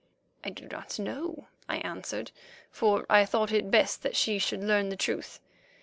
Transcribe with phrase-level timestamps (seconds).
[0.43, 2.31] "I do not know," I answered,
[2.71, 5.39] for I thought it best that she should learn the truth.